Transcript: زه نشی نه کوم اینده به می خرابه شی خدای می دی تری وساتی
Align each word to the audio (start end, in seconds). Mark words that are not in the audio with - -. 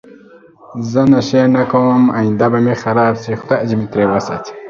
زه 0.89 1.01
نشی 1.13 1.43
نه 1.55 1.63
کوم 1.71 2.03
اینده 2.19 2.47
به 2.51 2.59
می 2.65 2.75
خرابه 2.81 3.19
شی 3.21 3.33
خدای 3.41 3.75
می 3.77 3.85
دی 3.85 3.87
تری 3.91 4.05
وساتی 4.11 4.51